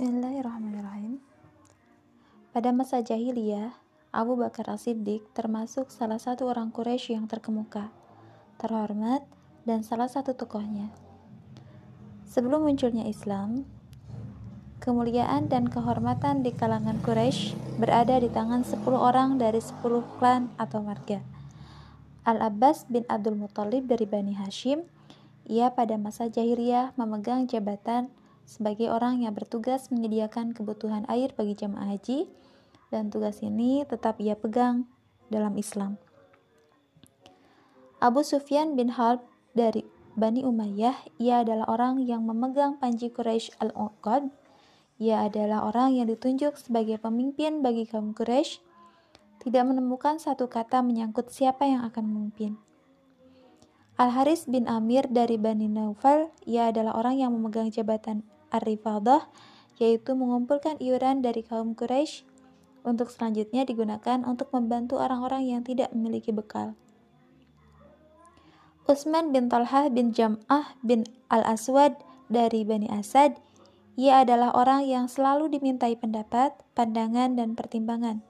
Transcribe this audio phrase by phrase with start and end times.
[0.00, 1.20] Bismillahirrahmanirrahim.
[2.56, 3.76] Pada masa jahiliyah,
[4.16, 7.92] Abu Bakar As-Siddiq termasuk salah satu orang Quraisy yang terkemuka,
[8.56, 9.28] terhormat,
[9.68, 10.88] dan salah satu tokohnya.
[12.24, 13.68] Sebelum munculnya Islam,
[14.80, 19.84] kemuliaan dan kehormatan di kalangan Quraisy berada di tangan 10 orang dari 10
[20.16, 21.20] klan atau marga.
[22.24, 24.80] Al-Abbas bin Abdul Muthalib dari Bani Hashim,
[25.44, 28.08] ia pada masa jahiliyah memegang jabatan
[28.50, 32.26] sebagai orang yang bertugas menyediakan kebutuhan air bagi jemaah haji
[32.90, 34.90] dan tugas ini tetap ia pegang
[35.30, 35.94] dalam Islam.
[38.02, 39.22] Abu Sufyan bin Harb
[39.54, 39.86] dari
[40.18, 44.26] Bani Umayyah, ia adalah orang yang memegang panji Quraisy Al-Uqad.
[44.98, 48.58] Ia adalah orang yang ditunjuk sebagai pemimpin bagi kaum Quraisy,
[49.46, 52.58] tidak menemukan satu kata menyangkut siapa yang akan memimpin.
[54.00, 59.26] Al-Haris bin Amir dari Bani Naufal, ia adalah orang yang memegang jabatan Ar-Rifadah,
[59.80, 62.28] yaitu mengumpulkan iuran dari kaum Quraisy
[62.84, 66.76] untuk selanjutnya digunakan untuk membantu orang-orang yang tidak memiliki bekal.
[68.90, 71.94] Utsman bin Talhah bin Jam'ah bin Al-Aswad
[72.26, 73.38] dari Bani Asad,
[73.94, 78.24] ia adalah orang yang selalu dimintai pendapat, pandangan, dan pertimbangan.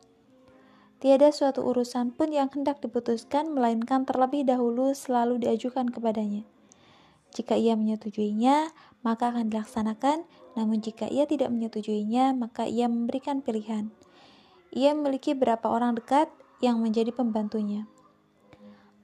[1.01, 6.45] Tiada suatu urusan pun yang hendak diputuskan, melainkan terlebih dahulu selalu diajukan kepadanya.
[7.33, 8.69] Jika ia menyetujuinya,
[9.01, 13.89] maka akan dilaksanakan, namun jika ia tidak menyetujuinya, maka ia memberikan pilihan.
[14.71, 17.89] Ia memiliki beberapa orang dekat yang menjadi pembantunya.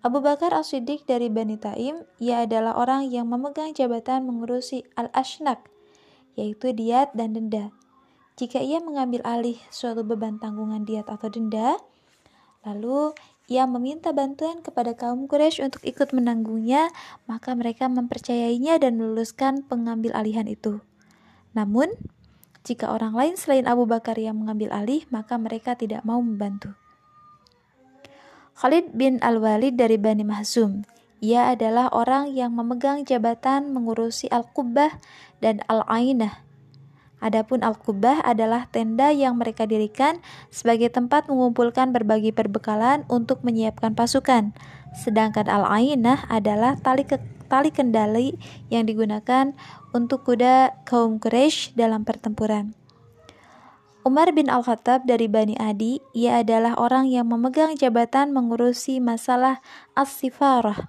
[0.04, 5.66] Abu Bakar As-Siddiq dari Bani Taim, ia adalah orang yang memegang jabatan mengurusi Al-Ashnak,
[6.38, 7.74] yaitu diat dan denda.
[8.36, 11.80] Jika ia mengambil alih suatu beban tanggungan diat atau denda,
[12.66, 13.14] lalu
[13.46, 16.90] ia meminta bantuan kepada kaum Quraisy untuk ikut menanggungnya,
[17.30, 20.82] maka mereka mempercayainya dan meluluskan pengambil alihan itu.
[21.54, 21.94] Namun,
[22.66, 26.74] jika orang lain selain Abu Bakar yang mengambil alih, maka mereka tidak mau membantu.
[28.58, 30.82] Khalid bin Al-Walid dari Bani Mahzum.
[31.22, 34.98] Ia adalah orang yang memegang jabatan mengurusi Al-Qubbah
[35.38, 36.45] dan Al-Ainah
[37.16, 40.20] Adapun Al-Qubah adalah tenda yang mereka dirikan
[40.52, 44.52] sebagai tempat mengumpulkan berbagai perbekalan untuk menyiapkan pasukan.
[44.92, 47.16] Sedangkan Al-Ainah adalah tali ke
[47.46, 48.36] tali kendali
[48.68, 49.54] yang digunakan
[49.94, 52.74] untuk kuda kaum Quraisy dalam pertempuran.
[54.06, 59.58] Umar bin Al-Khattab dari Bani Adi, ia adalah orang yang memegang jabatan mengurusi masalah
[59.98, 60.86] as-sifarah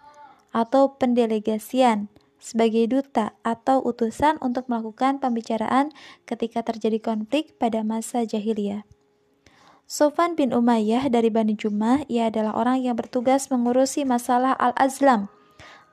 [0.53, 5.93] atau pendelegasian sebagai duta atau utusan untuk melakukan pembicaraan
[6.29, 8.87] ketika terjadi konflik pada masa jahiliyah.
[9.87, 15.31] Sofan bin Umayyah dari Bani Jumah, ia adalah orang yang bertugas mengurusi masalah al-azlam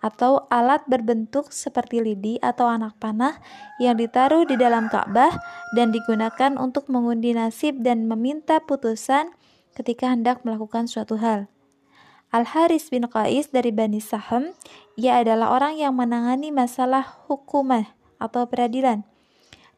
[0.05, 3.41] atau alat berbentuk seperti lidi atau anak panah
[3.81, 5.33] yang ditaruh di dalam Ka'bah
[5.73, 9.33] dan digunakan untuk mengundi nasib dan meminta putusan
[9.73, 11.49] ketika hendak melakukan suatu hal.
[12.35, 14.51] Al-Haris bin Qais dari Bani Saham,
[14.99, 19.07] ia adalah orang yang menangani masalah hukumah atau peradilan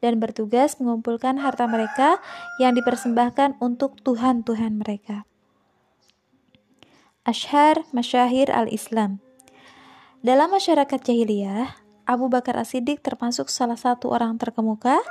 [0.00, 2.16] dan bertugas mengumpulkan harta mereka
[2.56, 5.28] yang dipersembahkan untuk Tuhan-Tuhan mereka.
[7.28, 9.21] Ashar Masyahir Al-Islam
[10.25, 11.77] Dalam masyarakat jahiliyah,
[12.09, 15.05] Abu Bakar As-Siddiq termasuk salah satu orang terkemuka,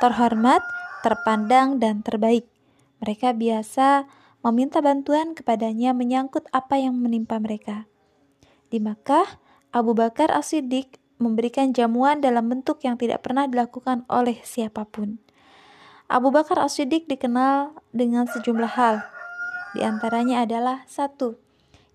[0.00, 0.64] terhormat,
[1.04, 2.48] terpandang, dan terbaik.
[3.04, 4.08] Mereka biasa
[4.46, 7.90] meminta bantuan kepadanya menyangkut apa yang menimpa mereka.
[8.70, 9.42] Di Makkah,
[9.74, 15.18] Abu Bakar As-Siddiq memberikan jamuan dalam bentuk yang tidak pernah dilakukan oleh siapa pun.
[16.06, 19.02] Abu Bakar As-Siddiq dikenal dengan sejumlah hal.
[19.74, 21.34] Di antaranya adalah satu,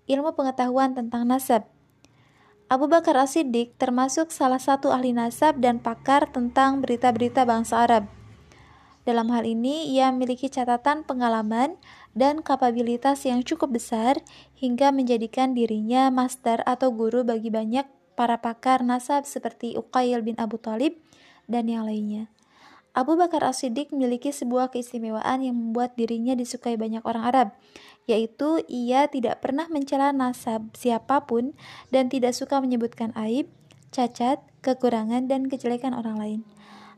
[0.04, 1.64] ilmu pengetahuan tentang nasab.
[2.68, 8.04] Abu Bakar As-Siddiq termasuk salah satu ahli nasab dan pakar tentang berita-berita bangsa Arab.
[9.02, 11.74] Dalam hal ini, ia memiliki catatan pengalaman
[12.12, 14.20] dan kapabilitas yang cukup besar
[14.56, 20.60] hingga menjadikan dirinya master atau guru bagi banyak para pakar nasab seperti Uqail bin Abu
[20.60, 21.00] Talib
[21.48, 22.28] dan yang lainnya.
[22.92, 27.48] Abu Bakar As-Siddiq memiliki sebuah keistimewaan yang membuat dirinya disukai banyak orang Arab,
[28.04, 31.56] yaitu ia tidak pernah mencela nasab siapa pun
[31.88, 33.48] dan tidak suka menyebutkan aib,
[33.96, 36.40] cacat, kekurangan, dan kejelekan orang lain.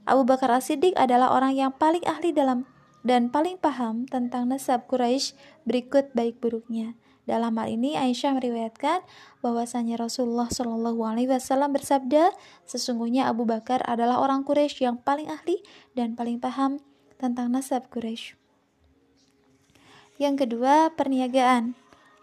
[0.03, 2.67] Abu Bakar As-Siddiq adalah orang yang paling ahli dalam
[3.05, 5.37] dan paling paham tentang nasab Quraisy
[5.69, 6.97] berikut baik buruknya.
[7.25, 9.01] Dalam hal ini Aisyah meriwayatkan
[9.41, 12.33] bahwasanya Rasulullah Shallallahu alaihi wasallam bersabda,
[12.69, 15.61] sesungguhnya Abu Bakar adalah orang Quraisy yang paling ahli
[15.97, 16.81] dan paling paham
[17.17, 18.37] tentang nasab Quraisy.
[20.21, 21.77] Yang kedua, perniagaan.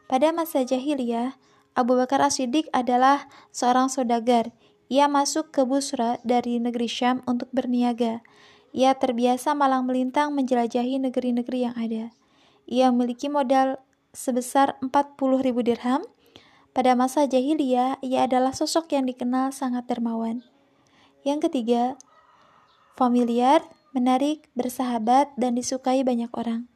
[0.06, 1.40] Pada masa jahiliyah,
[1.74, 4.54] Abu Bakar As-Siddiq adalah seorang saudagar
[4.92, 8.20] ia masuk ke Busra dari negeri Syam untuk berniaga.
[8.72, 12.16] Ia terbiasa malang melintang menjelajahi negeri-negeri yang ada.
[12.68, 13.80] Ia memiliki modal
[14.16, 16.04] sebesar 40 ribu dirham.
[16.72, 20.48] Pada masa jahiliyah, ia adalah sosok yang dikenal sangat dermawan.
[21.28, 22.00] Yang ketiga,
[22.96, 23.60] familiar,
[23.92, 26.72] menarik, bersahabat, dan disukai banyak orang.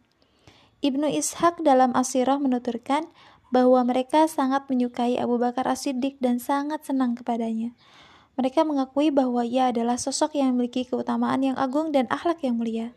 [0.84, 3.08] Ibnu Ishaq dalam Asirah menuturkan
[3.56, 7.72] bahwa mereka sangat menyukai Abu Bakar As-Siddiq dan sangat senang kepadanya.
[8.36, 12.92] Mereka mengakui bahwa ia adalah sosok yang memiliki keutamaan yang agung dan akhlak yang mulia.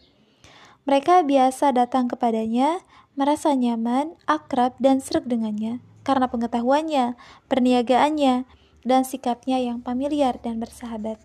[0.83, 2.83] Mereka biasa datang kepadanya,
[3.15, 7.21] merasa nyaman, akrab, dan serak dengannya karena pengetahuannya,
[7.53, 8.49] perniagaannya,
[8.89, 11.21] dan sikapnya yang familiar dan bersahabat.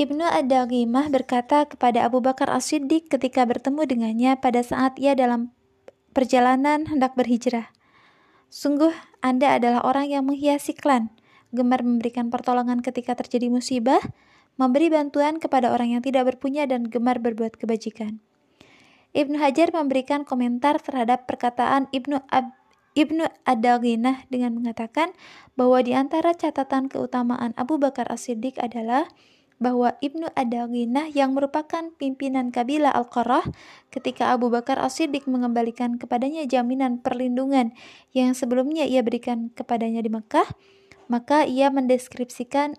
[0.00, 5.52] Ibnu Ad-Daghimah berkata kepada Abu Bakar As-Siddiq ketika bertemu dengannya pada saat ia dalam
[6.16, 7.68] perjalanan hendak berhijrah.
[8.48, 11.12] Sungguh, Anda adalah orang yang menghiasi klan,
[11.50, 14.00] gemar memberikan pertolongan ketika terjadi musibah,
[14.58, 18.22] memberi bantuan kepada orang yang tidak berpunya dan gemar berbuat kebajikan.
[19.10, 22.54] Ibnu Hajar memberikan komentar terhadap perkataan Ibnu Ab
[22.90, 23.22] Ibnu
[24.34, 25.14] dengan mengatakan
[25.54, 29.06] bahwa di antara catatan keutamaan Abu Bakar As-Siddiq adalah
[29.62, 33.46] bahwa Ibnu Ad-Daghinah yang merupakan pimpinan kabilah Al-Qarah
[33.94, 37.76] ketika Abu Bakar As-Siddiq mengembalikan kepadanya jaminan perlindungan
[38.10, 40.48] yang sebelumnya ia berikan kepadanya di Mekah,
[41.10, 42.78] maka ia mendeskripsikan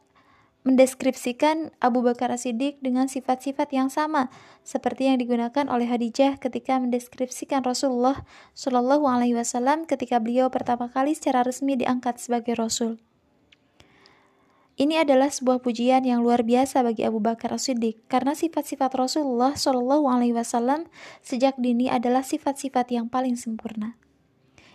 [0.62, 4.30] mendeskripsikan Abu Bakar As-Siddiq dengan sifat-sifat yang sama
[4.62, 8.22] seperti yang digunakan oleh Hadijah ketika mendeskripsikan Rasulullah
[8.54, 13.02] Shallallahu alaihi wasallam ketika beliau pertama kali secara resmi diangkat sebagai rasul.
[14.78, 20.10] Ini adalah sebuah pujian yang luar biasa bagi Abu Bakar As-Siddiq karena sifat-sifat Rasulullah Shallallahu
[20.10, 20.88] alaihi wasallam
[21.26, 23.98] sejak dini adalah sifat-sifat yang paling sempurna.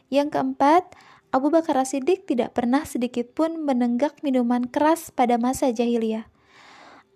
[0.07, 0.95] Yang keempat,
[1.35, 6.31] Abu Bakar As-Siddiq tidak pernah sedikit pun menenggak minuman keras pada masa jahiliyah.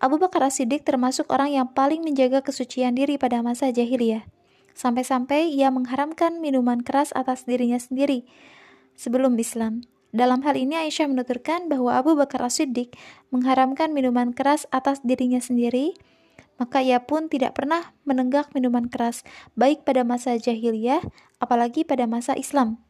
[0.03, 4.27] Abu Bakar As-Siddiq termasuk orang yang paling menjaga kesucian diri pada masa jahiliyah.
[4.75, 8.27] Sampai-sampai ia mengharamkan minuman keras atas dirinya sendiri
[8.99, 9.87] sebelum Islam.
[10.11, 12.99] Dalam hal ini Aisyah menuturkan bahwa Abu Bakar As-Siddiq
[13.31, 15.95] mengharamkan minuman keras atas dirinya sendiri,
[16.59, 19.23] maka ia pun tidak pernah menenggak minuman keras,
[19.55, 20.99] baik pada masa jahiliyah,
[21.39, 22.83] apalagi pada masa Islam.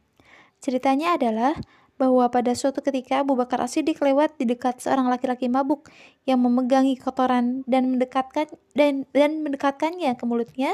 [0.61, 1.57] Ceritanya adalah
[1.97, 5.89] bahwa pada suatu ketika Abu Bakar As-Siddiq lewat di dekat seorang laki-laki mabuk
[6.25, 10.73] yang memegangi kotoran dan mendekatkan dan dan mendekatkannya ke mulutnya.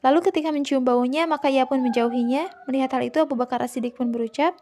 [0.00, 2.48] Lalu ketika mencium baunya, maka ia pun menjauhinya.
[2.64, 4.56] Melihat hal itu, Abu Bakar As-Siddiq pun berucap,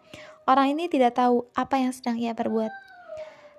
[0.50, 2.70] orang ini tidak tahu apa yang sedang ia perbuat.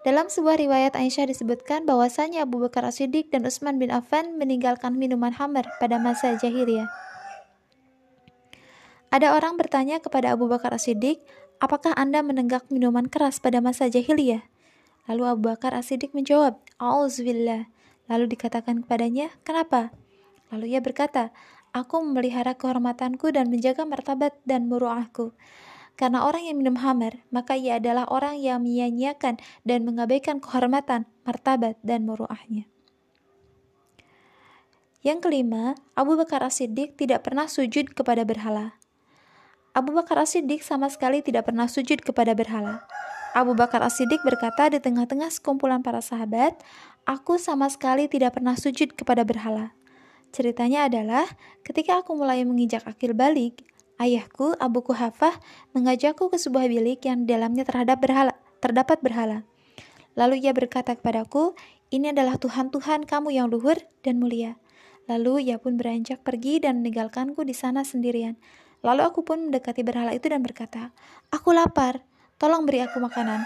[0.04, 5.32] Dalam sebuah riwayat Aisyah disebutkan bahwasanya Abu Bakar As-Siddiq dan Utsman bin Affan meninggalkan minuman
[5.36, 6.88] hammer pada masa jahiliyah.
[9.10, 11.18] Ada orang bertanya kepada Abu Bakar As-Siddiq,
[11.58, 14.46] apakah Anda menenggak minuman keras pada masa jahiliyah?
[15.10, 17.66] Lalu Abu Bakar As-Siddiq menjawab, Auzubillah.
[18.06, 19.90] Lalu dikatakan kepadanya, kenapa?
[20.54, 21.34] Lalu ia berkata,
[21.74, 25.34] aku memelihara kehormatanku dan menjaga martabat dan muruahku.
[25.98, 31.82] Karena orang yang minum hamar, maka ia adalah orang yang menyia-nyiakan dan mengabaikan kehormatan, martabat,
[31.82, 32.70] dan muruahnya.
[35.04, 38.79] Yang kelima, Abu Bakar As-Siddiq tidak pernah sujud kepada berhala.
[39.80, 42.84] Abu Bakar As-Siddiq sama sekali tidak pernah sujud kepada berhala.
[43.32, 46.60] Abu Bakar As-Siddiq berkata di tengah-tengah sekumpulan para sahabat,
[47.08, 49.72] Aku sama sekali tidak pernah sujud kepada berhala.
[50.36, 51.24] Ceritanya adalah,
[51.64, 53.64] ketika aku mulai menginjak akil balik,
[54.04, 55.40] ayahku, Abu Kuhafah,
[55.72, 59.48] mengajakku ke sebuah bilik yang dalamnya terhadap berhala, terdapat berhala.
[60.20, 61.56] Lalu ia berkata kepadaku,
[61.88, 64.60] ini adalah Tuhan-Tuhan kamu yang luhur dan mulia.
[65.08, 68.36] Lalu ia pun beranjak pergi dan meninggalkanku di sana sendirian.
[68.80, 70.96] Lalu aku pun mendekati berhala itu dan berkata,
[71.36, 72.00] Aku lapar,
[72.40, 73.44] tolong beri aku makanan.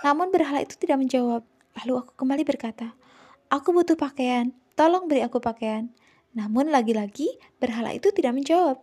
[0.00, 1.44] Namun berhala itu tidak menjawab.
[1.82, 2.96] Lalu aku kembali berkata,
[3.52, 5.92] Aku butuh pakaian, tolong beri aku pakaian.
[6.32, 7.28] Namun lagi-lagi
[7.60, 8.80] berhala itu tidak menjawab.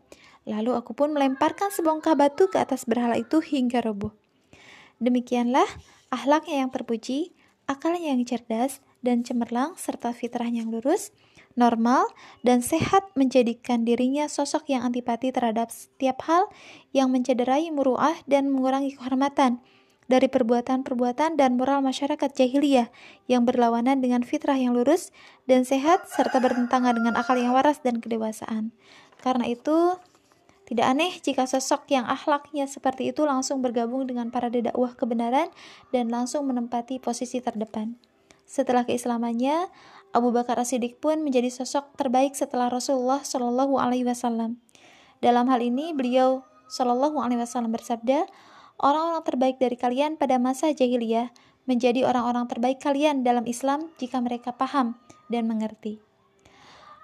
[0.48, 4.16] Lalu aku pun melemparkan sebongkah batu ke atas berhala itu hingga roboh.
[5.02, 5.68] Demikianlah
[6.14, 7.36] ahlaknya yang terpuji,
[7.68, 11.12] akalnya yang cerdas, dan cemerlang serta fitrahnya yang lurus,
[11.58, 12.08] normal,
[12.46, 16.48] dan sehat menjadikan dirinya sosok yang antipati terhadap setiap hal
[16.94, 19.60] yang mencederai muruah dan mengurangi kehormatan
[20.08, 22.88] dari perbuatan-perbuatan dan moral masyarakat jahiliyah
[23.28, 25.12] yang berlawanan dengan fitrah yang lurus
[25.46, 28.72] dan sehat serta bertentangan dengan akal yang waras dan kedewasaan.
[29.20, 30.00] Karena itu,
[30.68, 35.48] tidak aneh jika sosok yang akhlaknya seperti itu langsung bergabung dengan para dakwah kebenaran
[35.96, 37.96] dan langsung menempati posisi terdepan.
[38.48, 39.68] Setelah keislamannya,
[40.16, 44.60] Abu Bakar As-Siddiq pun menjadi sosok terbaik setelah Rasulullah Shallallahu Alaihi Wasallam.
[45.20, 48.28] Dalam hal ini, beliau Shallallahu Alaihi Wasallam bersabda,
[48.80, 51.32] orang-orang terbaik dari kalian pada masa jahiliyah
[51.68, 54.96] menjadi orang-orang terbaik kalian dalam Islam jika mereka paham
[55.28, 56.00] dan mengerti.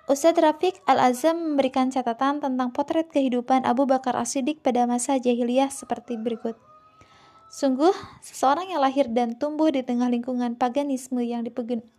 [0.03, 6.19] Ustadz Rafiq Al-Azam memberikan catatan tentang potret kehidupan Abu Bakar As-Siddiq pada masa jahiliyah seperti
[6.19, 6.59] berikut.
[7.53, 7.93] Sungguh,
[8.25, 11.45] seseorang yang lahir dan tumbuh di tengah lingkungan paganisme yang,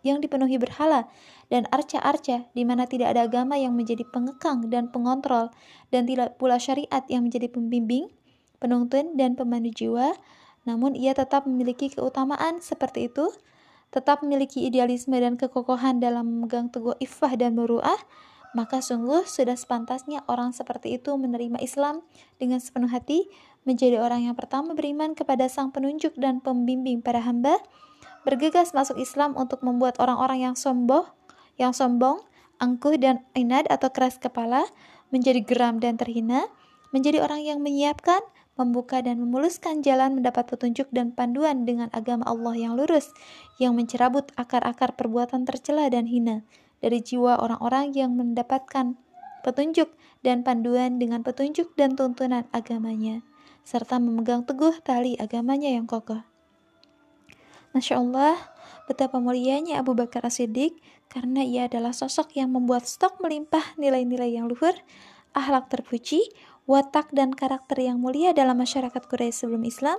[0.03, 1.07] yang dipenuhi berhala
[1.47, 5.55] dan arca-arca di mana tidak ada agama yang menjadi pengekang dan pengontrol
[5.95, 8.11] dan tidak pula syariat yang menjadi pembimbing,
[8.59, 10.19] penuntun, dan pemandu jiwa,
[10.67, 13.31] namun ia tetap memiliki keutamaan seperti itu,
[13.95, 18.03] tetap memiliki idealisme dan kekokohan dalam memegang teguh iffah dan muruah,
[18.59, 22.03] maka sungguh sudah sepantasnya orang seperti itu menerima Islam
[22.43, 23.31] dengan sepenuh hati,
[23.64, 27.61] menjadi orang yang pertama beriman kepada Sang Penunjuk dan Pembimbing para hamba,
[28.25, 31.04] bergegas masuk Islam untuk membuat orang-orang yang sombong,
[31.61, 32.21] yang sombong,
[32.61, 34.68] angkuh dan inad atau keras kepala
[35.12, 36.49] menjadi geram dan terhina,
[36.94, 38.21] menjadi orang yang menyiapkan,
[38.54, 43.11] membuka dan memuluskan jalan mendapat petunjuk dan panduan dengan agama Allah yang lurus,
[43.59, 46.47] yang mencerabut akar-akar perbuatan tercela dan hina
[46.78, 48.94] dari jiwa orang-orang yang mendapatkan
[49.42, 49.90] petunjuk
[50.23, 53.21] dan panduan dengan petunjuk dan tuntunan agamanya,
[53.64, 56.21] serta memegang teguh tali agamanya yang kokoh.
[57.75, 58.38] Masya Allah,
[58.87, 60.78] betapa mulianya Abu Bakar As-Siddiq
[61.11, 64.78] karena ia adalah sosok yang membuat stok melimpah nilai-nilai yang luhur,
[65.35, 66.23] akhlak terpuji,
[66.71, 69.99] watak dan karakter yang mulia dalam masyarakat Quraisy sebelum Islam,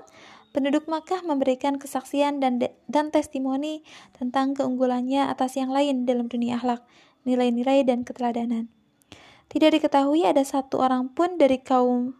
[0.55, 3.83] penduduk Makkah memberikan kesaksian dan dan testimoni
[4.15, 6.79] tentang keunggulannya atas yang lain dalam dunia akhlak,
[7.27, 8.71] nilai-nilai dan keteladanan.
[9.51, 12.17] Tidak diketahui ada satu orang pun dari kaum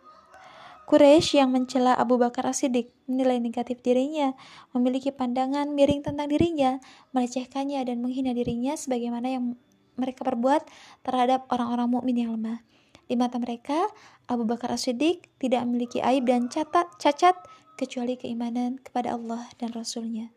[0.86, 4.38] Quraisy yang mencela Abu Bakar As-Siddiq, menilai negatif dirinya,
[4.70, 6.78] memiliki pandangan miring tentang dirinya,
[7.10, 9.58] melecehkannya dan menghina dirinya sebagaimana yang
[9.98, 10.70] mereka perbuat
[11.02, 12.62] terhadap orang-orang mukmin yang lemah.
[13.10, 13.90] Di mata mereka,
[14.30, 17.34] Abu Bakar As-Siddiq tidak memiliki aib dan catat, cacat
[17.82, 20.30] kecuali keimanan kepada Allah dan Rasulnya.